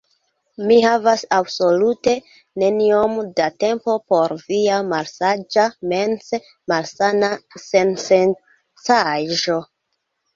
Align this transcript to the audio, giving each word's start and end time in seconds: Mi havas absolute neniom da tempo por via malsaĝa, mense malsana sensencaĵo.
Mi 0.69 0.75
havas 0.83 1.23
absolute 1.39 2.13
neniom 2.61 3.11
da 3.39 3.49
tempo 3.63 3.97
por 4.13 4.33
via 4.47 4.79
malsaĝa, 4.93 5.65
mense 5.91 6.39
malsana 6.73 7.29
sensencaĵo. 7.65 9.59